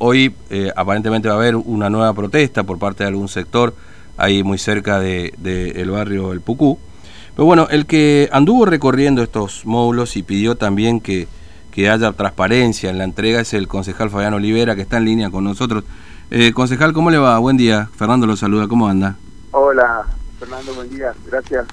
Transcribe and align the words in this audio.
Hoy 0.00 0.32
eh, 0.48 0.70
aparentemente 0.76 1.26
va 1.26 1.34
a 1.34 1.38
haber 1.38 1.56
una 1.56 1.90
nueva 1.90 2.12
protesta 2.12 2.62
por 2.62 2.78
parte 2.78 3.02
de 3.02 3.08
algún 3.08 3.26
sector 3.26 3.74
ahí 4.16 4.44
muy 4.44 4.56
cerca 4.56 5.00
del 5.00 5.34
de, 5.38 5.70
el 5.70 5.90
barrio 5.90 6.30
El 6.32 6.40
Pucú. 6.40 6.78
Pero 7.34 7.46
bueno, 7.46 7.66
el 7.68 7.84
que 7.84 8.28
anduvo 8.30 8.64
recorriendo 8.64 9.24
estos 9.24 9.66
módulos 9.66 10.16
y 10.16 10.22
pidió 10.22 10.54
también 10.54 11.00
que, 11.00 11.26
que 11.72 11.90
haya 11.90 12.12
transparencia 12.12 12.90
en 12.90 12.98
la 12.98 13.02
entrega 13.02 13.40
es 13.40 13.54
el 13.54 13.66
concejal 13.66 14.08
Fabián 14.08 14.34
Olivera, 14.34 14.76
que 14.76 14.82
está 14.82 14.98
en 14.98 15.04
línea 15.04 15.30
con 15.32 15.42
nosotros. 15.42 15.82
Eh, 16.30 16.52
concejal, 16.52 16.92
¿cómo 16.92 17.10
le 17.10 17.18
va? 17.18 17.36
Buen 17.40 17.56
día. 17.56 17.90
Fernando 17.96 18.24
lo 18.24 18.36
saluda. 18.36 18.68
¿Cómo 18.68 18.86
anda? 18.86 19.16
Hola, 19.50 20.06
Fernando, 20.38 20.74
buen 20.74 20.90
día. 20.90 21.12
Gracias 21.26 21.66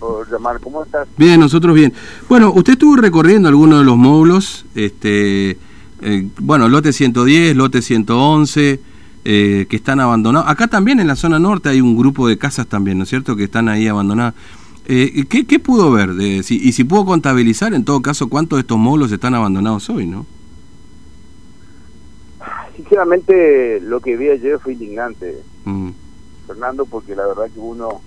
por 0.00 0.28
llamar. 0.28 0.58
¿Cómo 0.58 0.82
estás? 0.82 1.06
Bien, 1.16 1.38
nosotros 1.38 1.72
bien. 1.72 1.94
Bueno, 2.28 2.50
usted 2.52 2.72
estuvo 2.72 2.96
recorriendo 2.96 3.48
algunos 3.48 3.78
de 3.78 3.84
los 3.84 3.96
módulos, 3.96 4.66
este 4.74 5.56
eh, 6.02 6.28
bueno, 6.40 6.68
lote 6.68 6.92
110, 6.92 7.56
lote 7.56 7.82
111, 7.82 8.80
eh, 9.24 9.66
que 9.68 9.76
están 9.76 10.00
abandonados. 10.00 10.48
Acá 10.48 10.68
también 10.68 11.00
en 11.00 11.06
la 11.06 11.16
zona 11.16 11.38
norte 11.38 11.68
hay 11.68 11.80
un 11.80 11.96
grupo 11.96 12.28
de 12.28 12.36
casas 12.38 12.66
también, 12.66 12.98
¿no 12.98 13.04
es 13.04 13.10
cierto?, 13.10 13.36
que 13.36 13.44
están 13.44 13.68
ahí 13.68 13.88
abandonadas. 13.88 14.34
Eh, 14.86 15.24
¿qué, 15.28 15.46
¿qué, 15.46 15.58
pudo 15.58 15.90
ver? 15.90 16.14
De, 16.14 16.42
si, 16.42 16.56
y 16.56 16.72
si 16.72 16.84
puedo 16.84 17.06
contabilizar, 17.06 17.72
en 17.72 17.84
todo 17.84 18.02
caso, 18.02 18.28
cuántos 18.28 18.58
de 18.58 18.60
estos 18.60 18.76
módulos 18.76 19.10
están 19.12 19.34
abandonados 19.34 19.88
hoy, 19.88 20.06
¿no? 20.06 20.26
Sinceramente, 22.76 23.80
lo 23.80 24.00
que 24.00 24.16
vi 24.16 24.28
ayer 24.28 24.58
fue 24.58 24.74
indignante, 24.74 25.42
mm. 25.64 25.90
Fernando, 26.46 26.84
porque 26.84 27.16
la 27.16 27.26
verdad 27.26 27.46
que 27.52 27.60
uno 27.60 28.02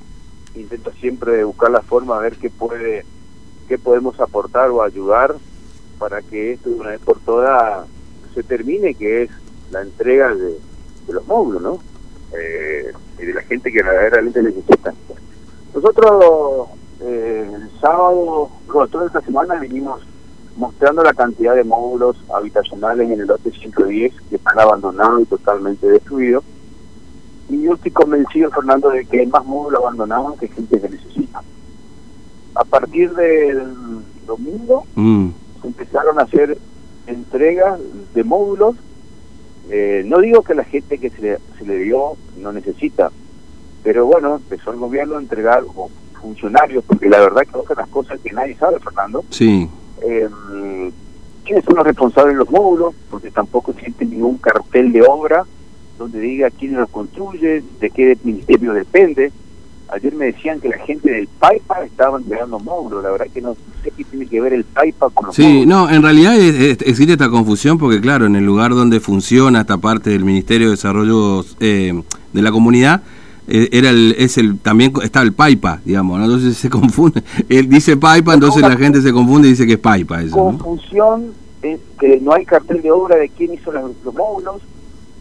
intenta 0.53 0.91
siempre 0.99 1.43
buscar 1.43 1.71
la 1.71 1.81
forma 1.81 2.17
de 2.17 2.29
ver 2.29 2.37
qué 2.37 2.49
puede, 2.49 3.05
qué 3.67 3.77
podemos 3.77 4.19
aportar 4.19 4.69
o 4.69 4.83
ayudar 4.83 5.35
para 5.97 6.21
que 6.21 6.53
esto 6.53 6.69
de 6.69 6.75
una 6.75 6.89
vez 6.91 7.01
por 7.01 7.19
todas 7.19 7.87
se 8.33 8.43
termine, 8.43 8.93
que 8.93 9.23
es 9.23 9.29
la 9.71 9.81
entrega 9.81 10.33
de, 10.33 10.57
los 11.09 11.25
módulos, 11.25 11.61
¿no? 11.61 11.79
Eh, 12.37 12.91
y 13.19 13.25
de 13.25 13.33
la 13.33 13.41
gente 13.41 13.71
que 13.71 13.81
realmente 13.81 14.43
necesita. 14.43 14.93
Nosotros 15.73 16.67
eh, 17.01 17.49
el 17.53 17.79
sábado, 17.79 18.49
toda 18.67 19.07
esta 19.07 19.21
semana 19.21 19.55
venimos 19.55 20.01
mostrando 20.55 21.03
la 21.03 21.13
cantidad 21.13 21.55
de 21.55 21.63
módulos 21.63 22.17
habitacionales 22.33 23.09
en 23.09 23.21
el 23.21 23.27
lote 23.27 23.51
110 23.51 24.13
que 24.29 24.35
están 24.35 24.59
abandonados 24.59 25.21
y 25.21 25.25
totalmente 25.25 25.87
destruidos. 25.87 26.43
Y 27.49 27.61
yo 27.61 27.75
estoy 27.75 27.91
convencido, 27.91 28.51
Fernando, 28.51 28.89
de 28.89 29.05
que 29.05 29.21
hay 29.21 29.27
más 29.27 29.45
módulos 29.45 29.81
abandonados 29.81 30.37
que 30.37 30.47
gente 30.49 30.81
que 30.81 30.89
necesita. 30.89 31.41
A 32.55 32.65
partir 32.65 33.13
del 33.13 33.73
domingo, 34.25 34.85
mm 34.95 35.29
empezaron 35.63 36.19
a 36.19 36.23
hacer 36.23 36.57
entregas 37.07 37.79
de 38.13 38.23
módulos. 38.23 38.75
Eh, 39.69 40.03
no 40.05 40.19
digo 40.19 40.43
que 40.43 40.55
la 40.55 40.63
gente 40.63 40.97
que 40.97 41.09
se 41.09 41.21
le, 41.21 41.37
se 41.57 41.65
le 41.65 41.77
dio 41.79 42.15
no 42.37 42.51
necesita, 42.51 43.11
pero 43.83 44.05
bueno, 44.05 44.35
empezó 44.35 44.71
el 44.71 44.77
gobierno 44.77 45.17
a 45.17 45.21
entregar 45.21 45.63
funcionarios, 46.21 46.83
porque 46.85 47.09
la 47.09 47.19
verdad 47.19 47.41
que 47.43 47.57
otras 47.57 47.77
las 47.77 47.89
cosas 47.89 48.19
que 48.19 48.31
nadie 48.31 48.55
sabe, 48.55 48.79
Fernando. 48.79 49.23
Sí. 49.29 49.69
Eh, 50.01 50.29
¿Quiénes 51.43 51.63
son 51.63 51.75
los 51.75 51.85
responsables 51.85 52.33
de 52.33 52.39
los 52.39 52.51
módulos? 52.51 52.93
Porque 53.09 53.31
tampoco 53.31 53.71
existe 53.71 54.05
ningún 54.05 54.37
cartel 54.37 54.91
de 54.91 55.01
obra 55.01 55.45
donde 55.97 56.19
diga 56.19 56.49
quién 56.51 56.75
los 56.75 56.89
construye, 56.89 57.63
de 57.79 57.89
qué 57.89 58.17
ministerio 58.23 58.73
depende. 58.73 59.31
Ayer 59.89 60.13
me 60.13 60.25
decían 60.25 60.59
que 60.59 60.69
la 60.69 60.77
gente 60.79 61.09
del 61.09 61.27
PAIPA 61.39 61.85
estaba 61.85 62.17
entregando 62.17 62.59
módulos. 62.59 63.03
La 63.03 63.11
verdad 63.11 63.27
que 63.33 63.41
no 63.41 63.55
sé 63.83 63.91
qué 63.95 64.03
tiene 64.03 64.25
que 64.25 64.41
ver 64.41 64.53
el 64.53 64.65
PAIPA 64.65 65.09
con 65.11 65.27
los 65.27 65.35
Sí, 65.35 65.65
no, 65.65 65.89
en 65.89 66.03
realidad 66.03 66.35
existe 66.37 67.13
esta 67.13 67.29
confusión 67.29 67.77
porque, 67.77 68.01
claro, 68.01 68.25
en 68.25 68.35
el 68.35 68.45
lugar 68.45 68.71
donde 68.71 68.99
funciona 68.99 69.61
esta 69.61 69.77
parte 69.77 70.09
del 70.09 70.25
Ministerio 70.25 70.67
de 70.67 70.71
Desarrollo 70.71 71.45
eh, 71.61 72.01
de 72.33 72.41
la 72.41 72.51
Comunidad, 72.51 73.01
eh, 73.47 73.69
era 73.71 73.89
el, 73.91 74.13
es 74.17 74.37
el 74.37 74.59
también 74.59 74.91
está 75.01 75.21
el 75.21 75.31
PAIPA, 75.31 75.81
digamos, 75.85 76.19
entonces 76.21 76.57
se 76.57 76.69
confunde. 76.71 77.23
Él 77.47 77.69
dice 77.69 77.95
PAIPA, 77.95 78.33
entonces 78.33 78.61
la 78.61 78.75
gente 78.75 79.01
se 79.01 79.13
confunde 79.13 79.47
y 79.47 79.51
dice 79.51 79.65
que 79.65 79.73
es 79.73 79.79
PAIPA. 79.79 80.23
Eso, 80.23 80.35
confusión 80.35 81.31
es 81.61 81.79
que 81.97 82.19
no 82.19 82.33
hay 82.33 82.45
cartel 82.45 82.81
de 82.81 82.91
obra 82.91 83.15
de 83.15 83.29
quién 83.29 83.53
hizo 83.53 83.71
los 83.71 84.13
módulos 84.13 84.61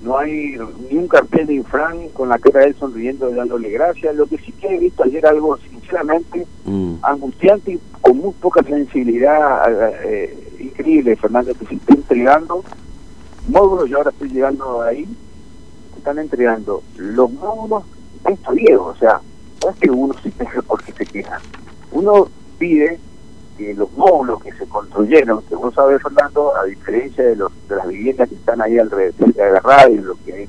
no 0.02 0.18
hay 0.18 0.56
ni 0.90 0.98
un 0.98 1.08
cartel 1.08 1.46
de 1.46 1.54
Infran 1.54 2.08
con 2.10 2.28
la 2.28 2.38
cara 2.38 2.60
de 2.60 2.66
él 2.66 2.76
sonriendo 2.78 3.30
dándole 3.30 3.70
gracias. 3.70 4.14
Lo 4.14 4.26
que 4.26 4.38
sí 4.38 4.52
que 4.52 4.68
he 4.68 4.78
visto 4.78 5.02
ayer 5.02 5.26
algo 5.26 5.56
sinceramente 5.58 6.46
mm. 6.64 6.96
angustiante 7.02 7.72
y 7.72 7.80
con 8.00 8.18
muy 8.18 8.32
poca 8.34 8.62
sensibilidad 8.62 9.62
eh, 10.04 10.56
increíble, 10.60 11.16
Fernando, 11.16 11.54
que 11.54 11.66
se 11.66 11.74
está 11.74 11.94
entregando 11.94 12.62
módulos, 13.48 13.88
yo 13.88 13.98
ahora 13.98 14.10
estoy 14.10 14.28
llegando 14.30 14.82
ahí, 14.82 15.04
se 15.92 15.98
están 15.98 16.18
entregando 16.18 16.82
los 16.96 17.32
módulos 17.32 17.84
de 18.24 18.32
estos 18.32 18.54
viejos, 18.54 18.96
o 18.96 18.98
sea, 18.98 19.20
no 19.62 19.70
es 19.70 19.76
que 19.76 19.90
uno 19.90 20.14
se 20.22 20.30
queja 20.30 20.62
porque 20.62 20.92
se 20.92 21.06
queja, 21.06 21.40
uno 21.92 22.28
pide 22.58 22.98
que 23.56 23.74
los 23.74 23.90
módulos 23.92 24.42
que 24.42 24.52
se 24.52 24.66
construyeron, 24.66 25.42
que 25.42 25.56
vos 25.56 25.74
sabés, 25.74 26.02
Fernando, 26.02 26.56
a 26.56 26.64
diferencia 26.64 27.24
de, 27.24 27.36
los, 27.36 27.52
de 27.68 27.76
las 27.76 27.88
viviendas 27.88 28.28
que 28.28 28.34
están 28.34 28.60
ahí 28.60 28.78
alrededor 28.78 29.32
de 29.32 29.52
la 29.52 29.60
radio, 29.60 30.02
lo 30.02 30.16
que 30.24 30.44
es 30.44 30.48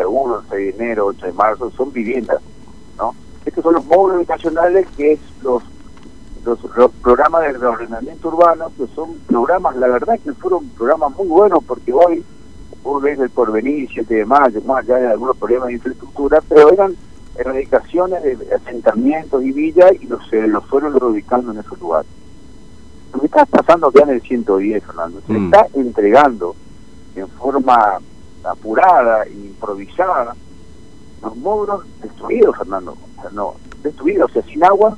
algunos 0.00 0.44
6 0.50 0.76
de 0.76 0.84
enero, 0.84 1.06
8 1.06 1.26
de 1.26 1.32
marzo, 1.32 1.70
son 1.70 1.92
viviendas, 1.92 2.40
¿no? 2.98 3.14
Estos 3.44 3.64
son 3.64 3.74
los 3.74 3.84
módulos 3.86 4.16
habitacionales 4.16 4.86
que 4.96 5.12
es 5.12 5.20
los, 5.42 5.62
los, 6.44 6.90
programas 7.02 7.42
de 7.42 7.52
reordenamiento 7.52 8.28
urbano, 8.28 8.70
que 8.76 8.86
son 8.94 9.14
programas, 9.26 9.76
la 9.76 9.88
verdad 9.88 10.18
que 10.22 10.32
fueron 10.34 10.68
programas 10.70 11.16
muy 11.16 11.26
buenos, 11.26 11.62
porque 11.64 11.92
hoy, 11.92 12.24
vos 12.82 13.02
ves 13.02 13.18
el 13.18 13.30
porvenir, 13.30 13.88
7 13.92 14.14
de 14.14 14.24
mayo, 14.24 14.60
más 14.62 14.84
allá 14.84 14.96
de 14.96 15.08
algunos 15.08 15.36
problemas 15.36 15.68
de 15.68 15.74
infraestructura, 15.74 16.42
pero 16.48 16.72
eran 16.72 16.94
erradicaciones 17.36 18.22
de 18.22 18.54
asentamientos 18.54 19.42
y 19.42 19.52
villas 19.52 19.92
y 20.00 20.06
los, 20.06 20.26
se 20.28 20.46
los 20.46 20.64
fueron 20.66 20.98
reubicando 20.98 21.52
en 21.52 21.58
esos 21.58 21.78
lugares. 21.80 22.10
Lo 23.12 23.20
que 23.20 23.26
está 23.26 23.44
pasando 23.46 23.92
ya 23.92 24.02
en 24.02 24.10
el 24.10 24.22
110, 24.22 24.84
Fernando, 24.84 25.20
se 25.26 25.32
mm. 25.32 25.44
está 25.44 25.66
entregando 25.74 26.54
en 27.16 27.28
forma 27.28 27.98
apurada 28.44 29.24
e 29.24 29.32
improvisada 29.32 30.34
los 31.22 31.36
módulos 31.36 31.84
destruidos, 32.02 32.56
Fernando. 32.56 32.92
O 32.92 33.22
sea, 33.22 33.30
no, 33.32 33.54
destruidos, 33.82 34.30
o 34.30 34.34
sea, 34.34 34.42
sin 34.42 34.64
agua, 34.64 34.96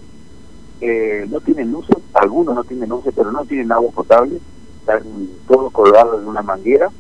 eh, 0.81 1.27
no 1.29 1.41
tienen 1.41 1.73
luces, 1.73 1.97
algunos 2.15 2.55
no 2.55 2.65
tienen 2.65 2.89
luces, 2.89 3.13
pero 3.17 3.33
no 3.33 3.45
tienen 3.45 3.73
agua 3.73 3.91
potable, 3.93 4.39
están 4.81 5.03
todos 5.47 5.73
colgados 5.73 6.21
en 6.21 6.29
una 6.29 6.43
manguera. 6.43 6.91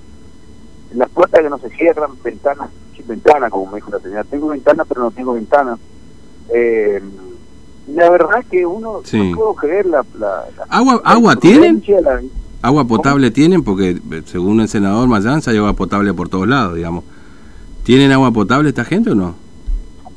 Las 0.94 1.08
puertas 1.10 1.40
que 1.40 1.50
no 1.50 1.58
se 1.58 1.70
cierran, 1.70 2.10
ventanas 2.22 2.70
ventana, 3.06 3.50
como 3.50 3.66
me 3.66 3.76
dijo 3.76 3.90
la 3.90 3.98
señora. 3.98 4.24
Tengo 4.24 4.48
ventana, 4.48 4.84
pero 4.84 5.02
no 5.02 5.10
tengo 5.10 5.34
ventana. 5.34 5.78
Eh, 6.52 7.00
la 7.88 8.10
verdad 8.10 8.44
que 8.50 8.64
uno 8.64 9.02
no 9.12 9.34
puedo 9.34 9.54
creer 9.54 9.86
la... 9.86 10.04
¿Agua, 10.68 11.00
agua 11.04 11.36
tienen? 11.36 11.82
¿Agua 12.60 12.86
potable 12.86 13.30
tienen? 13.30 13.64
Porque 13.64 13.90
eh, 13.90 14.22
según 14.24 14.60
el 14.60 14.68
senador 14.68 15.08
Mayanza 15.08 15.50
hay 15.50 15.58
agua 15.58 15.72
potable 15.72 16.14
por 16.14 16.28
todos 16.28 16.46
lados, 16.46 16.76
digamos. 16.76 17.04
¿Tienen 17.82 18.12
agua 18.12 18.30
potable 18.30 18.68
esta 18.68 18.84
gente 18.84 19.10
o 19.10 19.14
no? 19.14 19.34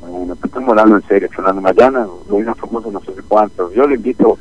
Bueno, 0.00 0.36
estamos 0.42 0.68
hablando 0.68 0.96
en 0.96 1.02
serio, 1.08 1.28
Fernando 1.34 1.60
Mayana, 1.60 2.06
gobierno 2.28 2.54
famoso 2.54 2.92
no 2.92 3.00
sé 3.00 3.12
cuánto. 3.26 3.72
Yo 3.72 3.88
le 3.88 3.96
invito, 3.96 4.38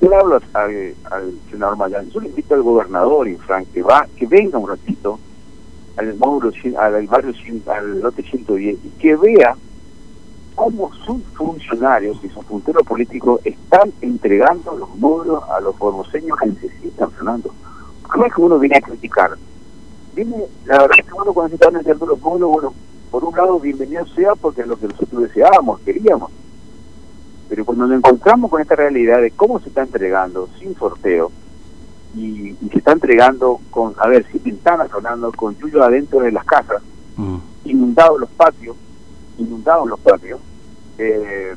yo 0.00 0.08
le 0.08 0.16
hablo 0.16 0.40
al, 0.52 0.94
al 1.10 1.32
senador 1.50 1.76
Mayana, 1.76 2.08
yo 2.12 2.20
le 2.20 2.28
invito 2.28 2.54
al 2.54 2.62
gobernador, 2.62 3.26
Infran, 3.26 3.64
que 3.66 3.82
va, 3.82 4.06
que 4.16 4.26
venga 4.26 4.58
un 4.58 4.68
ratito 4.68 5.18
al 6.00 6.16
módulo, 6.16 6.50
al 6.78 7.06
barrio, 7.06 7.34
al 7.66 8.00
lote 8.00 8.22
110, 8.22 8.78
y 8.84 8.88
que 8.98 9.16
vea 9.16 9.54
cómo 10.54 10.92
sus 11.04 11.22
funcionarios 11.34 12.18
y 12.24 12.28
sus 12.28 12.44
punteros 12.44 12.86
políticos 12.86 13.40
están 13.44 13.92
entregando 14.00 14.76
los 14.76 14.94
módulos 14.96 15.42
a 15.50 15.60
los 15.60 15.76
formoseños 15.76 16.38
que 16.38 16.46
necesitan, 16.46 17.10
Fernando. 17.12 17.54
¿Cómo 18.10 18.24
es 18.24 18.34
que 18.34 18.40
uno 18.40 18.58
viene 18.58 18.76
a 18.76 18.80
criticar? 18.80 19.36
Viene, 20.14 20.36
la 20.64 20.78
verdad 20.78 20.96
es 20.98 21.06
que 21.06 21.12
uno 21.12 21.32
cuando 21.32 21.50
se 21.50 21.54
están 21.56 21.76
entregando 21.76 22.06
los 22.06 22.20
módulos, 22.20 22.50
bueno, 22.50 22.74
por 23.10 23.24
un 23.24 23.36
lado, 23.36 23.60
bienvenido 23.60 24.06
sea 24.06 24.34
porque 24.34 24.62
es 24.62 24.66
lo 24.66 24.78
que 24.78 24.88
nosotros 24.88 25.22
deseábamos, 25.22 25.80
queríamos. 25.80 26.30
Pero 27.48 27.64
cuando 27.64 27.86
nos 27.86 27.98
encontramos 27.98 28.50
con 28.50 28.62
esta 28.62 28.76
realidad 28.76 29.20
de 29.20 29.32
cómo 29.32 29.60
se 29.60 29.68
está 29.68 29.82
entregando 29.82 30.48
sin 30.58 30.74
sorteo, 30.76 31.30
y, 32.14 32.56
se 32.70 32.78
está 32.78 32.92
entregando 32.92 33.60
con, 33.70 33.94
a 33.98 34.08
ver, 34.08 34.26
sin 34.30 34.42
ventanas 34.42 34.90
sonando, 34.90 35.32
con 35.32 35.56
yuyo 35.58 35.82
adentro 35.82 36.20
de 36.20 36.32
las 36.32 36.44
casas, 36.44 36.82
mm. 37.16 37.36
inundados 37.64 38.20
los 38.20 38.30
patios, 38.30 38.76
inundados 39.38 39.88
los 39.88 40.00
patios. 40.00 40.40
Eh, 40.98 41.54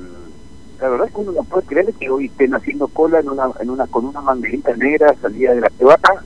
la 0.80 0.90
verdad 0.90 1.08
es 1.08 1.14
que 1.14 1.22
uno 1.22 1.32
no 1.32 1.44
puede 1.44 1.66
creer 1.66 1.94
que 1.94 2.10
hoy 2.10 2.26
estén 2.26 2.54
haciendo 2.56 2.88
cola 2.88 3.20
en 3.20 3.30
una, 3.30 3.50
en 3.60 3.70
una 3.70 3.88
con 3.88 4.06
una 4.06 4.22
manguerita 4.22 4.76
negra 4.76 5.16
salida 5.22 5.54
de 5.54 5.62
la 5.62 5.70
cebata, 5.70 6.24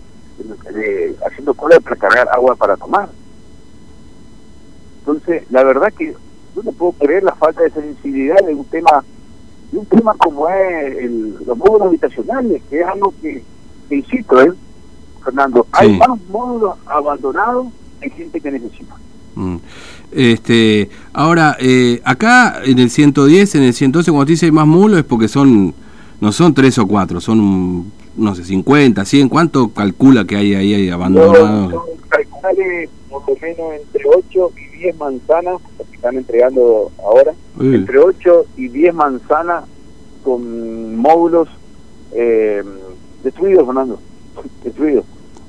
haciendo 1.25 1.53
cola 1.53 1.79
para 1.79 1.95
cargar 1.95 2.29
agua 2.29 2.55
para 2.55 2.75
tomar. 2.77 3.09
Entonces, 4.99 5.43
la 5.51 5.63
verdad 5.63 5.93
que 5.93 6.13
yo 6.55 6.63
no 6.63 6.71
puedo 6.71 6.93
creer 6.93 7.23
la 7.23 7.35
falta 7.35 7.61
de 7.61 7.69
sensibilidad 7.71 8.43
de 8.45 8.53
un 8.53 8.65
tema 8.65 9.03
de 9.71 9.77
un 9.77 9.85
tema 9.85 10.15
como 10.15 10.49
es 10.49 10.97
el, 10.97 11.35
los 11.45 11.57
módulos 11.57 11.89
habitacionales, 11.89 12.61
que 12.69 12.81
es 12.81 12.87
algo 12.87 13.13
que 13.21 13.43
insisto, 13.95 14.41
¿eh? 14.41 14.51
Fernando, 15.23 15.67
hay 15.71 15.97
más 15.97 16.09
módulos 16.29 16.75
abandonados 16.85 17.67
hay 18.01 18.09
gente 18.11 18.39
que 18.39 18.51
necesita. 18.51 18.95
Mm. 19.35 19.57
Este, 20.11 20.89
ahora, 21.13 21.57
eh, 21.59 22.01
acá 22.03 22.61
en 22.63 22.79
el 22.79 22.89
110, 22.89 23.55
en 23.55 23.63
el 23.63 23.73
112, 23.73 24.11
cuando 24.11 24.25
te 24.25 24.31
dice 24.31 24.51
más 24.51 24.67
mulos 24.67 24.99
es 24.99 25.05
porque 25.05 25.27
son, 25.27 25.73
no 26.21 26.31
son 26.31 26.53
tres 26.53 26.77
o 26.79 26.87
cuatro, 26.87 27.19
son, 27.19 27.91
no 28.15 28.35
sé, 28.35 28.43
50, 28.43 29.03
100, 29.03 29.29
¿cuánto 29.29 29.69
calcula 29.69 30.25
que 30.25 30.37
hay 30.37 30.55
ahí 30.55 30.89
abandonados? 30.89 31.39
No, 31.39 31.71
son 31.71 31.97
calculales 32.07 32.89
más 33.11 33.21
o 33.27 33.37
menos 33.41 33.73
entre 33.73 34.03
8 34.05 34.51
y 34.57 34.77
10 34.77 34.97
manzanas, 34.97 35.61
que 35.89 35.95
están 35.95 36.15
entregando 36.15 36.91
ahora, 37.03 37.33
entre 37.59 37.99
8 37.99 38.45
y 38.57 38.67
10 38.69 38.93
manzanas 38.93 39.65
con 40.23 40.95
módulos 40.95 41.49
eh, 42.13 42.63
destruidos, 43.23 43.65
Fernando, 43.65 43.99
destruidos, 44.63 45.05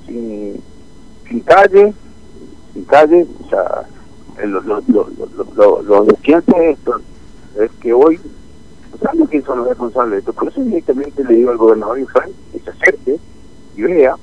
sin, 0.07 0.61
calle, 1.45 1.93
sin 2.73 2.85
calle, 2.85 3.27
o 3.45 3.49
sea, 3.49 3.89
lo, 4.47 4.61
lo, 4.61 4.83
lo, 4.87 5.83
lo 5.83 6.05
de 6.05 6.71
esto 6.71 7.01
es 7.59 7.71
que 7.81 7.93
hoy, 7.93 8.21
¿saben 9.03 9.27
quién 9.27 9.45
son 9.45 9.59
los 9.59 9.69
responsables 9.69 10.13
de 10.13 10.19
esto? 10.19 10.33
Por 10.33 10.49
eso 10.49 10.63
directamente 10.63 11.25
le 11.25 11.35
digo 11.35 11.51
al 11.51 11.57
gobernador 11.57 11.99
Infran 11.99 12.31
que 12.53 12.61
se 12.61 12.71
acerque 12.71 13.19
y 13.77 13.83
vea 13.83 14.17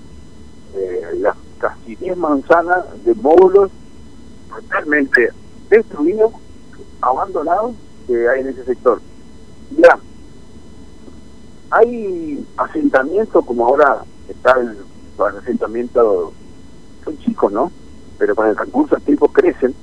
eh, 0.75 1.01
las 1.19 1.36
casi 1.59 1.95
10 1.95 2.18
manzanas 2.18 2.86
de 3.03 3.13
módulos 3.15 3.71
totalmente 4.50 5.30
destruidos, 5.69 6.33
abandonados 7.01 7.74
que 8.07 8.27
hay 8.30 8.41
en 8.41 8.48
ese 8.48 8.63
sector. 8.65 9.01
Ya, 9.77 10.00
hay 11.71 12.45
asentamientos 12.57 13.45
como 13.45 13.65
ahora 13.65 14.03
está 14.27 14.59
el, 14.59 14.77
asentamiento, 15.38 16.33
son 17.03 17.17
chicos, 17.19 17.51
¿no? 17.51 17.71
Pero 18.17 18.35
con 18.35 18.47
el 18.47 18.57
recurso 18.57 18.97
tiempo 18.97 19.27
crecen 19.29 19.73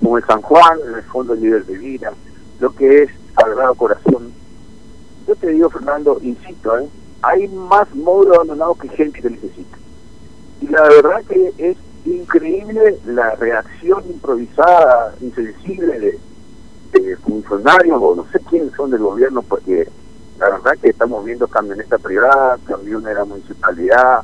como 0.00 0.18
el 0.18 0.24
San 0.24 0.40
Juan, 0.42 0.78
en 0.86 0.94
el 0.94 1.02
Fondo 1.04 1.34
Líder 1.34 1.64
de 1.66 1.76
Vida, 1.76 2.12
lo 2.60 2.74
que 2.74 3.02
es 3.02 3.10
Sagrado 3.34 3.74
Corazón. 3.74 4.32
Yo 5.26 5.36
te 5.36 5.48
digo, 5.48 5.68
Fernando, 5.68 6.18
insisto, 6.22 6.78
¿eh? 6.78 6.88
hay 7.22 7.48
más 7.48 7.92
módulos 7.94 8.36
abandonados 8.36 8.78
que 8.78 8.88
gente 8.88 9.20
que 9.20 9.30
necesita. 9.30 9.76
Y 10.60 10.68
la 10.68 10.82
verdad 10.82 11.22
que 11.28 11.52
es 11.58 11.76
increíble 12.04 12.98
la 13.06 13.34
reacción 13.34 14.04
improvisada, 14.08 15.14
insensible 15.20 15.98
de, 15.98 16.18
funcionarios, 17.18 17.98
o 18.00 18.14
no 18.14 18.26
sé 18.32 18.40
quiénes 18.48 18.72
son 18.74 18.90
del 18.90 19.00
gobierno, 19.00 19.42
porque 19.42 19.88
la 20.38 20.50
verdad 20.50 20.72
que 20.80 20.90
estamos 20.90 21.24
viendo 21.24 21.48
camionetas 21.48 22.00
privadas, 22.00 22.60
camiones 22.66 23.04
de 23.04 23.14
la 23.14 23.24
municipalidad, 23.24 24.22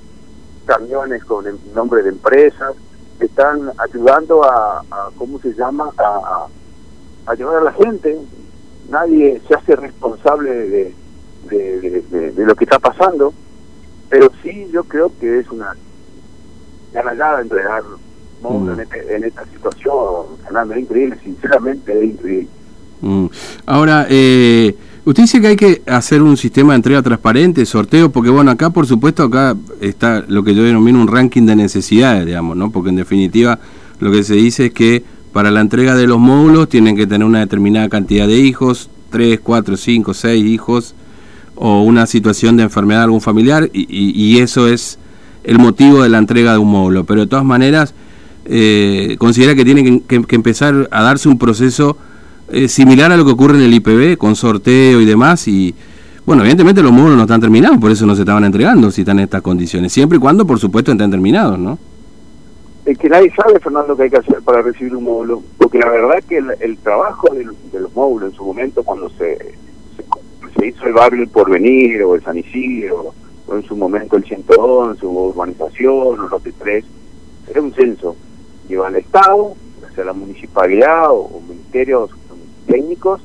camiones 0.65 1.25
con 1.25 1.47
el 1.47 1.59
nombre 1.75 2.03
de 2.03 2.11
empresas, 2.11 2.75
están 3.19 3.71
ayudando 3.79 4.45
a, 4.45 4.83
¿cómo 5.17 5.39
se 5.41 5.53
llama?, 5.55 5.91
a, 5.99 6.47
ayudar 7.27 7.57
a 7.57 7.65
la 7.65 7.73
gente. 7.73 8.19
Nadie 8.89 9.41
se 9.49 9.55
hace 9.55 9.77
responsable 9.77 10.51
de, 10.51 10.95
de, 11.51 12.33
lo 12.45 12.55
que 12.55 12.65
está 12.65 12.79
pasando, 12.79 13.33
pero 14.09 14.31
sí 14.43 14.69
yo 14.73 14.85
creo 14.85 15.11
que 15.19 15.41
es 15.41 15.51
una 15.51 15.75
ganallada 16.93 17.41
entregar 17.41 17.83
mm. 18.43 18.71
en, 18.71 18.81
este, 18.81 19.17
en, 19.17 19.25
esta 19.25 19.45
situación, 19.47 20.27
es 20.71 20.79
increíble, 20.79 21.19
sinceramente 21.25 21.99
es 21.99 22.05
increíble. 22.05 22.49
Mm. 23.01 23.27
Ahora, 23.67 24.07
eh, 24.09 24.77
usted 25.05 25.25
dice 25.25 25.41
que 25.41 25.47
hay 25.49 25.57
que 25.57 25.83
hacer 25.87 26.23
un 26.23 26.37
sistema 26.37 26.73
de 26.73 26.77
entrega 26.77 27.03
transparente, 27.03 27.67
sorteo, 27.67 28.11
porque 28.11 28.31
bueno, 28.31 28.51
acá 28.51 28.71
por 28.71 28.87
supuesto, 28.87 29.25
acá 29.25 29.57
está 29.81 30.25
lo 30.29 30.43
que 30.43 30.55
yo 30.55 30.63
denomino 30.63 31.01
un 31.01 31.09
ranking 31.09 31.43
de 31.43 31.57
necesidades, 31.57 32.27
digamos, 32.27 32.57
¿no? 32.57 32.71
Porque 32.71 32.91
en 32.91 32.97
definitiva 32.97 33.59
lo 34.01 34.11
que 34.11 34.23
se 34.23 34.35
dice 34.35 34.67
es 34.67 34.73
que 34.73 35.05
para 35.33 35.51
la 35.51 35.61
entrega 35.61 35.95
de 35.95 36.07
los 36.07 36.19
módulos 36.19 36.69
tienen 36.69 36.97
que 36.97 37.07
tener 37.07 37.27
una 37.27 37.41
determinada 37.41 37.89
cantidad 37.89 38.27
de 38.27 38.39
hijos, 38.39 38.89
3, 39.11 39.41
4, 39.43 39.77
5, 39.77 40.15
6 40.15 40.45
hijos, 40.45 40.95
o 41.57 41.83
una 41.83 42.07
situación 42.07 42.57
de 42.57 42.65
enfermedad 42.65 43.01
de 43.01 43.05
algún 43.05 43.21
familiar, 43.21 43.69
y, 43.73 44.39
eso 44.39 44.69
es 44.69 44.99
el 45.45 45.59
motivo 45.59 46.03
de 46.03 46.09
la 46.09 46.19
entrega 46.19 46.53
de 46.53 46.59
un 46.59 46.71
módulo. 46.71 47.05
Pero 47.05 47.23
de 47.23 47.27
todas 47.27 47.45
maneras, 47.45 47.95
eh, 48.45 49.17
considera 49.19 49.55
que 49.55 49.65
tiene 49.65 50.03
que 50.03 50.35
empezar 50.37 50.89
a 50.91 51.03
darse 51.03 51.29
un 51.29 51.39
proceso 51.39 51.97
eh, 52.55 52.69
similar 52.69 53.11
a 53.11 53.17
lo 53.17 53.25
que 53.25 53.33
ocurre 53.33 53.57
en 53.57 53.63
el 53.63 53.75
IPB, 53.75 54.17
con 54.17 54.37
sorteo 54.37 55.01
y 55.01 55.05
demás, 55.05 55.49
y 55.49 55.75
bueno, 56.25 56.43
evidentemente 56.43 56.83
los 56.83 56.93
módulos 56.93 57.17
no 57.17 57.23
están 57.23 57.41
terminados, 57.41 57.79
por 57.79 57.91
eso 57.91 58.07
no 58.07 58.15
se 58.15 58.23
estaban 58.23 58.45
entregando 58.45 58.93
si 58.93 59.01
están 59.01 59.19
en 59.19 59.25
estas 59.25 59.43
condiciones, 59.43 59.93
siempre 59.93 60.19
y 60.19 60.21
cuando, 60.21 60.47
por 60.47 60.61
supuesto, 60.61 60.93
estén 60.93 61.11
terminados, 61.11 61.59
¿no? 61.59 61.79
Es 62.87 62.97
que 62.97 63.09
nadie 63.09 63.33
sabe, 63.35 63.59
Fernando, 63.59 63.97
qué 63.97 64.05
hay 64.05 64.11
que 64.11 64.19
hacer 64.19 64.41
para 64.43 64.63
recibir 64.63 64.95
un 64.95 65.03
módulo, 65.03 65.43
porque 65.59 65.79
la 65.79 65.89
verdad 65.89 66.23
que 66.29 66.39
el, 66.39 66.79
trabajo 66.79 67.29
de, 67.35 67.45
los 67.45 67.93
módulos 67.93 68.31
en 68.31 68.37
su 68.37 68.45
momento, 68.45 68.85
cuando 68.85 69.11
se, 69.11 69.57
se, 70.57 70.67
hizo 70.69 70.87
el 70.87 70.93
barrio 70.93 71.23
El 71.23 71.29
Porvenir 71.29 72.05
o 72.05 72.15
el 72.15 72.23
San 72.23 72.39
Isidro, 72.39 73.15
o 73.49 73.57
en 73.57 73.65
su 73.65 73.77
momento 73.77 74.17
el 74.17 74.25
111, 74.25 75.05
o 75.05 75.09
urbanización, 75.11 76.21
o 76.21 76.29
los 76.29 76.43
T3, 76.43 76.85
era 77.51 77.61
un 77.61 77.73
censo. 77.75 78.15
Lleva 78.69 78.87
al 78.87 78.97
Estado, 78.97 79.57
sea 79.95 80.05
la 80.05 80.13
municipalidad 80.13 81.11
o 81.11 81.41
ministerios 81.49 82.11
técnicos 82.67 83.21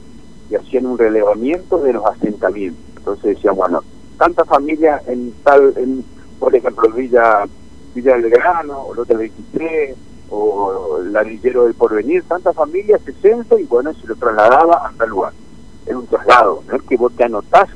y 0.49 0.55
hacían 0.55 0.85
un 0.85 0.97
relevamiento 0.97 1.77
de 1.79 1.93
los 1.93 2.05
asentamientos. 2.05 2.83
Entonces 2.97 3.35
decían, 3.35 3.55
bueno, 3.55 3.83
tantas 4.17 4.47
familias 4.47 5.01
en 5.07 5.33
tal, 5.43 5.73
en, 5.77 6.03
por 6.39 6.55
ejemplo, 6.55 6.89
Villa, 6.91 7.45
Villa 7.93 8.17
del 8.17 8.29
Grano, 8.29 8.81
o 8.81 8.95
Lote 8.95 9.15
23, 9.15 9.95
o 10.31 10.99
el 11.01 11.13
Ladrillero 11.13 11.65
del 11.65 11.73
Porvenir, 11.73 12.23
tantas 12.23 12.55
familias 12.55 13.01
se 13.03 13.13
censo 13.13 13.57
y 13.57 13.63
bueno, 13.63 13.93
se 13.93 14.07
lo 14.07 14.15
trasladaba 14.15 14.87
a 14.87 14.91
tal 14.97 15.09
lugar. 15.09 15.33
Es 15.85 15.95
un 15.95 16.05
traslado, 16.07 16.63
no 16.67 16.75
es 16.75 16.83
que 16.83 16.97
vos 16.97 17.11
te 17.15 17.23
anotás 17.23 17.69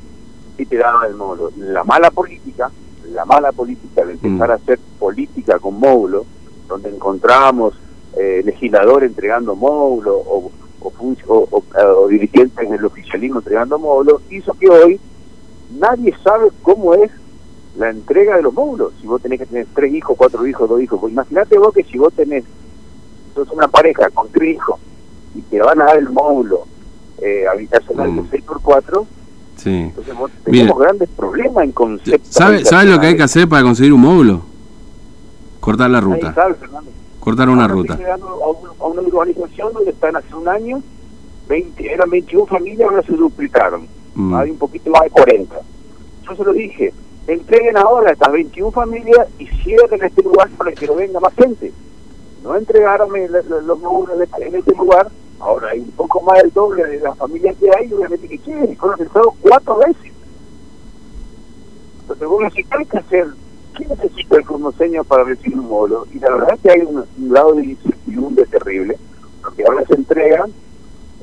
y 0.58 0.66
te 0.66 0.76
daban 0.76 1.08
el 1.08 1.16
módulo. 1.16 1.50
La 1.56 1.82
mala 1.82 2.10
política, 2.10 2.70
la 3.10 3.24
mala 3.24 3.50
política 3.52 4.04
de 4.04 4.12
empezar 4.12 4.48
mm. 4.48 4.52
a 4.52 4.54
hacer 4.54 4.78
política 4.98 5.58
con 5.58 5.80
módulo, 5.80 6.24
donde 6.68 6.90
encontramos 6.90 7.74
eh, 8.16 8.42
legislador 8.44 9.02
entregando 9.02 9.56
módulos 9.56 10.16
o 10.26 10.50
o, 11.26 12.08
dirigentes 12.08 12.70
del 12.70 12.84
oficialismo 12.84 13.38
entregando 13.38 13.78
módulos, 13.78 14.22
hizo 14.30 14.52
que 14.54 14.68
hoy 14.68 15.00
nadie 15.78 16.14
sabe 16.22 16.50
cómo 16.62 16.94
es 16.94 17.10
la 17.76 17.90
entrega 17.90 18.36
de 18.36 18.42
los 18.42 18.54
módulos. 18.54 18.92
Si 19.00 19.06
vos 19.06 19.20
tenés 19.20 19.40
que 19.40 19.46
tener 19.46 19.66
tres 19.74 19.92
hijos, 19.92 20.16
cuatro 20.16 20.46
hijos, 20.46 20.68
dos 20.68 20.80
hijos, 20.80 21.00
pues 21.00 21.12
imagínate 21.12 21.58
vos 21.58 21.74
que 21.74 21.84
si 21.84 21.98
vos 21.98 22.12
tenés 22.12 22.44
sos 23.34 23.50
una 23.50 23.66
pareja 23.68 24.10
con 24.10 24.28
tres 24.28 24.56
hijos 24.56 24.78
y 25.34 25.40
te 25.42 25.60
van 25.60 25.80
a 25.80 25.86
dar 25.86 25.98
el 25.98 26.08
módulo 26.08 26.66
eh, 27.20 27.44
habitacional 27.50 28.14
de 28.14 28.22
6x4, 28.22 29.02
mm. 29.02 29.06
sí. 29.56 29.70
entonces 29.70 30.14
vos 30.14 30.30
tenemos 30.44 30.78
grandes 30.78 31.08
problemas 31.08 31.64
en 31.64 31.72
concepto. 31.72 32.26
¿Sabe, 32.30 32.64
¿Sabe 32.64 32.90
lo 32.90 33.00
que 33.00 33.06
hay 33.08 33.16
que 33.16 33.24
hacer 33.24 33.48
para 33.48 33.62
conseguir 33.62 33.92
un 33.92 34.02
módulo? 34.02 34.53
Cortar 35.64 35.88
la 35.88 35.98
ruta. 35.98 36.34
Cortar 37.20 37.48
una 37.48 37.66
ruta. 37.66 37.94
A, 37.94 38.86
una 38.86 39.00
urbanización 39.00 39.72
donde 39.72 39.92
están 39.92 40.14
hace 40.14 40.34
un 40.34 40.46
año, 40.46 40.82
20, 41.48 41.90
eran 41.90 42.10
21 42.10 42.44
familias, 42.44 42.90
ahora 42.90 43.02
se 43.02 43.12
duplicaron. 43.14 43.88
Mm. 44.14 44.34
Hay 44.34 44.50
un 44.50 44.58
poquito 44.58 44.90
más 44.90 45.04
de 45.04 45.10
40. 45.10 45.56
Yo 46.28 46.36
se 46.36 46.44
lo 46.44 46.52
dije, 46.52 46.92
entreguen 47.26 47.78
ahora 47.78 48.12
estas 48.12 48.30
21 48.30 48.72
familias 48.72 49.26
y 49.38 49.46
cierren 49.46 50.04
este 50.04 50.22
lugar 50.22 50.50
para 50.50 50.70
que 50.72 50.86
no 50.86 50.96
venga 50.96 51.18
más 51.18 51.32
gente. 51.32 51.72
No 52.42 52.54
entregaron 52.56 53.08
los 53.66 53.78
módulos 53.80 54.18
en 54.38 54.54
este 54.54 54.74
lugar, 54.74 55.10
ahora 55.40 55.70
hay 55.70 55.80
un 55.80 55.92
poco 55.92 56.20
más 56.20 56.42
del 56.42 56.52
doble 56.52 56.84
de 56.84 57.00
las 57.00 57.16
familias 57.16 57.56
que 57.56 57.70
hay, 57.74 57.90
obviamente 57.90 58.28
que 58.28 58.38
quieren, 58.38 58.70
y 58.70 58.76
fueron 58.76 58.98
cuatro 59.40 59.78
veces. 59.78 60.12
Entonces, 62.02 62.28
bueno, 62.28 62.50
si 62.50 62.66
hay 62.68 62.84
que 62.84 62.98
hacer 62.98 63.28
¿qué 63.76 63.86
necesita 63.86 64.36
el 64.36 64.44
formoseño 64.44 65.04
para 65.04 65.24
recibir 65.24 65.58
un 65.58 65.68
módulo? 65.68 66.06
Y 66.12 66.18
la 66.18 66.30
verdad 66.30 66.54
es 66.54 66.60
que 66.60 66.70
hay 66.70 66.80
un, 66.80 67.04
lado 67.32 67.54
de 67.54 67.64
incertidumbre 67.64 68.46
terrible, 68.46 68.96
porque 69.42 69.64
ahora 69.64 69.84
se 69.86 69.94
entregan, 69.94 70.52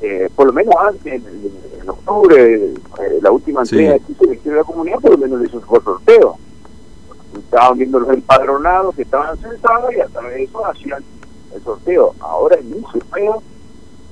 eh, 0.01 0.29
por 0.35 0.47
lo 0.47 0.53
menos 0.53 0.75
antes, 0.79 1.21
en, 1.23 1.89
octubre, 1.89 2.55
eh, 2.55 3.19
la 3.21 3.31
última 3.31 3.61
entrega 3.61 3.97
que 3.99 4.13
se 4.13 4.49
de 4.49 4.55
la 4.55 4.63
comunidad, 4.63 4.99
por 4.99 5.11
lo 5.11 5.17
menos 5.17 5.41
le 5.41 5.47
hizo 5.47 5.59
por 5.61 5.83
sorteo. 5.83 6.37
Estaban 7.37 7.77
viendo 7.77 7.99
los 7.99 8.09
empadronados 8.09 8.95
que 8.95 9.01
estaban 9.01 9.37
censados 9.37 9.91
y 9.93 9.99
a 9.99 10.07
través 10.07 10.35
de 10.35 10.43
eso 10.43 10.65
hacían 10.65 11.03
el 11.55 11.63
sorteo. 11.63 12.13
Ahora 12.19 12.57
mucho 12.63 12.99
feo, 13.11 13.41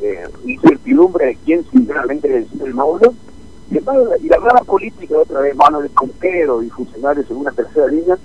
eh, 0.01 0.27
incertidumbre 0.45 1.27
de 1.27 1.35
quién 1.45 1.65
sinceramente 1.71 2.27
necesita 2.27 2.65
el 2.65 2.73
módulo 2.73 3.13
y 3.71 4.27
la 4.27 4.39
mala 4.39 4.61
política, 4.65 5.17
otra 5.17 5.41
vez, 5.41 5.55
manos 5.55 5.83
de 5.83 5.89
compero 5.89 6.63
y 6.63 6.69
funcionarios 6.69 7.29
en 7.29 7.37
una 7.37 7.51
tercera 7.51 7.87
línea, 7.87 8.17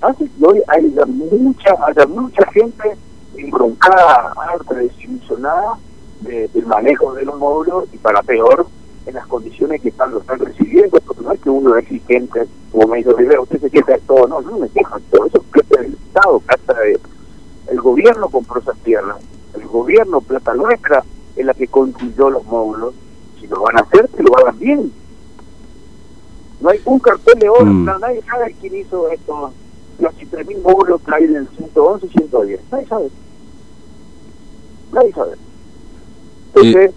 hace 0.00 0.24
que 0.24 0.44
hoy 0.44 0.60
haya 0.68 1.06
mucha, 1.06 1.70
haya 1.86 2.06
mucha 2.06 2.44
gente 2.52 2.96
embroncada, 3.36 4.32
harta, 4.36 4.74
desilusionada 4.74 5.78
de, 6.20 6.48
del 6.48 6.66
manejo 6.66 7.14
de 7.14 7.24
los 7.24 7.38
módulos 7.38 7.84
y 7.92 7.98
para 7.98 8.22
peor 8.22 8.66
en 9.06 9.14
las 9.14 9.26
condiciones 9.26 9.80
que 9.80 9.88
están, 9.88 10.10
lo 10.10 10.20
están 10.20 10.38
recibiendo, 10.40 11.00
porque 11.00 11.22
no 11.22 11.32
es 11.32 11.40
que 11.40 11.50
uno 11.50 11.76
es 11.76 11.84
exigente, 11.84 12.46
como 12.72 12.88
me 12.88 12.98
dijo 12.98 13.12
Rivera, 13.12 13.40
usted 13.40 13.60
se 13.60 13.70
queja 13.70 13.92
de 13.92 14.00
todo, 14.00 14.26
no, 14.26 14.40
no 14.40 14.58
me 14.58 14.68
quejo 14.68 14.98
de 14.98 15.04
todo, 15.10 15.26
eso 15.26 15.38
es 15.38 15.44
plata 15.44 15.82
del 15.82 15.94
Estado, 15.94 16.40
plata 16.40 16.74
de, 16.80 17.00
El 17.68 17.80
gobierno 17.80 18.28
compró 18.28 18.60
esas 18.60 18.76
tierras, 18.78 19.16
el 19.54 19.66
gobierno, 19.66 20.20
plata 20.20 20.54
nuestra, 20.54 21.04
es 21.36 21.46
la 21.46 21.54
que 21.54 21.68
construyó 21.68 22.30
los 22.30 22.44
módulos. 22.44 22.94
Si 23.40 23.46
lo 23.46 23.62
van 23.62 23.78
a 23.78 23.82
hacer, 23.82 24.07
lo 24.28 24.38
hagan 24.38 24.58
bien. 24.58 24.92
No 26.60 26.70
hay 26.70 26.80
un 26.84 26.98
cartel 26.98 27.38
de 27.38 27.48
oro, 27.48 27.64
Mm. 27.66 27.84
no, 27.84 27.98
nadie 27.98 28.22
sabe 28.22 28.54
quién 28.60 28.76
hizo 28.76 29.08
estos 29.10 29.52
los 29.98 30.14
3.000 30.14 30.62
módulos 30.62 31.00
que 31.02 31.14
hay 31.14 31.24
en 31.24 31.36
el 31.36 31.48
111 31.56 32.06
y 32.06 32.10
110. 32.10 32.60
Nadie 32.70 32.86
sabe. 32.86 33.10
Nadie 34.92 35.12
sabe. 35.12 35.32
Entonces, 36.54 36.92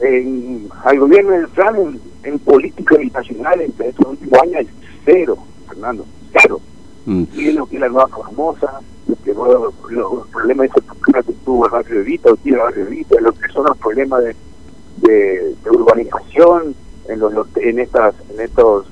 en, 0.00 0.68
al 0.84 0.98
gobierno 0.98 1.30
del 1.30 1.48
plan 1.48 1.76
en, 1.76 2.00
en 2.24 2.38
política 2.40 2.96
habitacional 2.96 3.60
en 3.60 3.72
estos 3.78 4.06
últimos 4.06 4.40
años 4.42 4.60
es 4.62 4.66
cero, 5.04 5.38
Fernando, 5.68 6.04
cero. 6.32 6.60
Mm. 7.06 7.24
Y 7.34 7.48
es 7.48 7.54
lo 7.54 7.66
que 7.66 7.76
es 7.76 7.80
la 7.80 7.88
nueva 7.88 8.08
famosa, 8.08 8.80
lo 9.06 9.16
que 9.22 9.32
los, 9.32 9.90
los 9.90 10.26
problemas 10.28 10.58
de 10.58 10.66
infraestructura 10.66 11.22
que 11.22 11.32
tuvo 11.44 11.66
el 11.66 11.70
barrio 11.72 11.98
de 11.98 12.04
Vita, 12.04 12.32
o 12.32 12.36
tiene 12.36 12.58
el 12.58 12.64
barrio 12.64 12.84
de 12.84 12.90
Vita, 12.90 13.20
lo 13.20 13.32
que 13.32 13.48
son 13.52 13.64
los 13.66 13.76
problemas 13.78 14.24
de, 14.24 14.34
de, 15.04 15.54
de 15.62 15.70
urbanización 15.70 16.74
en 17.08 17.20
los 17.20 17.32
en 17.56 17.78
estas 17.78 18.14
en 18.34 18.40
estos 18.40 18.86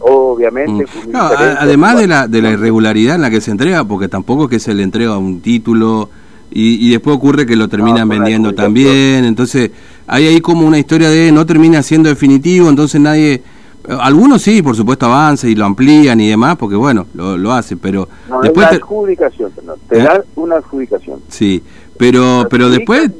obviamente 0.00 0.84
Mm. 1.06 1.10
No, 1.12 1.20
además 1.20 1.98
de 1.98 2.06
la, 2.06 2.26
de 2.26 2.42
la 2.42 2.50
irregularidad 2.50 3.14
en 3.14 3.22
la 3.22 3.30
que 3.30 3.40
se 3.40 3.50
entrega, 3.50 3.84
porque 3.84 4.08
tampoco 4.08 4.44
es 4.44 4.50
que 4.50 4.58
se 4.60 4.74
le 4.74 4.82
entrega 4.82 5.16
un 5.16 5.40
título 5.40 6.08
y, 6.50 6.86
y 6.86 6.90
después 6.90 7.16
ocurre 7.16 7.46
que 7.46 7.56
lo 7.56 7.68
terminan 7.68 8.08
la 8.08 8.14
vendiendo 8.16 8.54
también, 8.54 9.24
entonces 9.24 9.70
hay 10.06 10.26
ahí 10.26 10.40
como 10.40 10.66
una 10.66 10.78
historia 10.78 11.08
de 11.08 11.30
no 11.32 11.46
termina 11.46 11.82
siendo 11.82 12.08
definitivo, 12.08 12.68
entonces 12.68 13.00
nadie... 13.00 13.42
Algunos 13.88 14.42
sí, 14.42 14.62
por 14.62 14.76
supuesto, 14.76 15.06
avanzan 15.06 15.50
y 15.50 15.56
lo 15.56 15.64
amplían 15.64 16.20
y 16.20 16.28
demás, 16.28 16.56
porque 16.56 16.76
bueno, 16.76 17.06
lo, 17.14 17.36
lo 17.36 17.52
hacen, 17.52 17.78
pero 17.80 18.08
no, 18.28 18.36
es 18.36 18.42
después... 18.44 18.64
una 18.66 18.70
ter- 18.70 18.82
adjudicación, 18.82 19.50
Fernando, 19.52 19.80
te 19.88 19.98
¿Eh? 19.98 20.02
dan 20.04 20.22
una 20.36 20.56
adjudicación. 20.56 21.20
Sí, 21.28 21.60
pero, 21.96 22.46
pero 22.48 22.70
después 22.70 23.10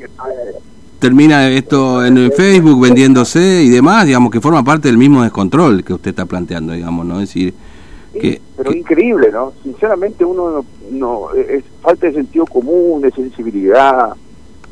termina 1.02 1.48
esto 1.50 2.04
en 2.06 2.16
el 2.16 2.30
Facebook 2.32 2.80
vendiéndose 2.80 3.62
y 3.64 3.68
demás, 3.68 4.06
digamos 4.06 4.30
que 4.30 4.40
forma 4.40 4.62
parte 4.62 4.86
del 4.86 4.96
mismo 4.98 5.22
descontrol 5.24 5.82
que 5.82 5.92
usted 5.94 6.10
está 6.10 6.26
planteando, 6.26 6.72
digamos, 6.72 7.04
¿no? 7.04 7.14
Es 7.20 7.28
decir, 7.28 7.52
Sí, 8.12 8.18
que, 8.20 8.40
pero 8.56 8.70
que- 8.70 8.78
increíble, 8.78 9.30
¿no? 9.32 9.52
Sinceramente 9.64 10.24
uno 10.24 10.50
no, 10.50 10.64
no- 10.92 11.34
es 11.34 11.64
falta 11.80 12.06
de 12.06 12.12
sentido 12.12 12.46
común, 12.46 13.00
de 13.02 13.10
sensibilidad. 13.10 14.10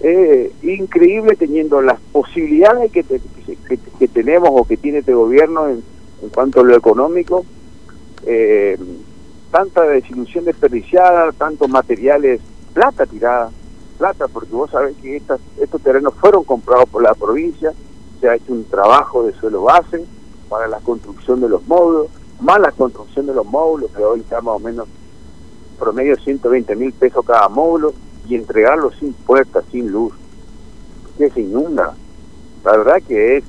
Eh, 0.03 0.53
increíble 0.63 1.35
teniendo 1.37 1.83
las 1.83 1.99
posibilidades 2.13 2.93
que, 2.93 3.03
te- 3.03 3.21
que, 3.45 3.57
que- 3.69 3.79
que 3.99 4.09
tenemos 4.09 4.51
o 4.53 4.65
que 4.65 4.77
tiene 4.77 4.99
este 4.99 5.15
gobierno 5.15 5.69
en, 5.69 5.83
en 6.23 6.29
cuanto 6.29 6.61
a 6.61 6.65
lo 6.65 6.77
económico. 6.77 7.45
Eh, 8.25 8.79
tanta 9.51 9.83
desilusión 9.83 10.45
desperdiciada, 10.45 11.33
tantos 11.33 11.69
materiales, 11.69 12.41
plata 12.73 13.05
tirada, 13.07 13.51
plata, 14.01 14.29
porque 14.29 14.53
vos 14.53 14.71
sabés 14.71 14.97
que 14.97 15.17
estas, 15.17 15.39
estos 15.61 15.81
terrenos 15.83 16.15
fueron 16.15 16.43
comprados 16.43 16.89
por 16.89 17.03
la 17.03 17.15
provincia, 17.15 17.73
se 18.19 18.29
ha 18.29 18.35
hecho 18.35 18.53
un 18.53 18.65
trabajo 18.65 19.25
de 19.25 19.35
suelo 19.35 19.63
base 19.63 20.07
para 20.49 20.67
la 20.67 20.81
construcción 20.81 21.43
de 21.43 21.51
los 21.51 21.67
módulos, 21.69 22.07
más 22.41 22.59
la 22.61 22.73
construcción 22.73 23.27
de 23.27 23.35
los 23.35 23.45
módulos, 23.45 23.91
que 23.95 24.03
hoy 24.03 24.21
está 24.21 24.41
más 24.41 24.57
o 24.57 24.59
menos 24.59 24.89
promedio 25.79 26.17
120 26.17 26.77
mil 26.77 26.93
pesos 26.95 27.25
cada 27.27 27.49
módulo, 27.51 27.93
y 28.27 28.37
entregarlos 28.37 28.95
sin 28.99 29.13
puertas, 29.13 29.65
sin 29.71 29.93
luz, 29.93 30.15
que 31.19 31.31
se 31.31 31.43
inunda. 31.43 31.95
La 32.65 32.77
verdad 32.79 33.03
que 33.07 33.37
es 33.37 33.45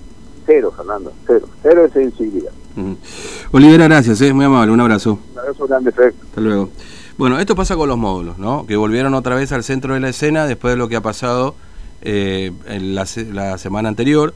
cero, 0.45 0.73
Fernando, 0.75 1.13
cero, 1.25 1.47
cero 1.61 1.83
de 1.83 1.89
sensibilidad. 1.91 2.51
Olivera, 3.51 3.85
gracias, 3.85 4.19
es 4.19 4.33
muy 4.33 4.45
amable, 4.45 4.73
un 4.73 4.81
abrazo. 4.81 5.17
Un 5.31 5.39
abrazo 5.39 5.67
grande, 5.67 5.91
Fer. 5.91 6.13
Hasta 6.23 6.41
luego. 6.41 6.69
Bueno, 7.21 7.37
esto 7.37 7.55
pasa 7.55 7.75
con 7.75 7.87
los 7.87 7.99
módulos, 7.99 8.39
¿no? 8.39 8.65
Que 8.65 8.75
volvieron 8.75 9.13
otra 9.13 9.35
vez 9.35 9.51
al 9.51 9.63
centro 9.63 9.93
de 9.93 9.99
la 9.99 10.09
escena 10.09 10.47
después 10.47 10.73
de 10.73 10.77
lo 10.77 10.89
que 10.89 10.95
ha 10.95 11.01
pasado 11.01 11.53
eh, 12.01 12.51
en 12.65 12.95
la, 12.95 13.05
la 13.31 13.59
semana 13.59 13.89
anterior. 13.89 14.33